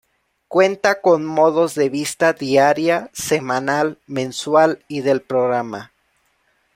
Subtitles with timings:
[0.47, 5.91] Cuenta con modos de vista diaria, semanal, mensual y del programa.